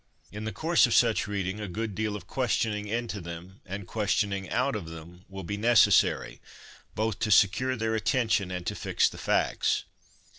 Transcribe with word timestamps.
In 0.31 0.45
the 0.45 0.51
course 0.51 0.87
of 0.87 0.95
such 0.95 1.27
reading 1.27 1.59
a 1.59 1.67
good 1.67 1.93
deal 1.93 2.15
of 2.15 2.25
questioning 2.25 2.87
into 2.87 3.21
them, 3.21 3.61
and 3.67 3.85
questioning 3.85 4.49
out 4.49 4.75
of 4.75 4.87
them, 4.89 5.25
will 5.29 5.43
be 5.43 5.57
necessary, 5.57 6.41
both 6.95 7.19
to 7.19 7.29
secure 7.29 7.75
their 7.75 7.93
attention 7.93 8.49
and 8.49 8.65
to 8.65 8.73
fix 8.73 9.07
the 9.07 9.19
facts. 9.19 9.83